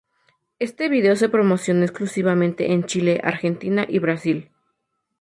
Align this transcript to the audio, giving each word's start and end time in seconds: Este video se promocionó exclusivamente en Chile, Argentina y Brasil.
Este 0.57 0.89
video 0.89 1.15
se 1.15 1.29
promocionó 1.29 1.83
exclusivamente 1.83 2.71
en 2.73 2.85
Chile, 2.87 3.21
Argentina 3.23 3.85
y 3.87 3.99
Brasil. 3.99 4.49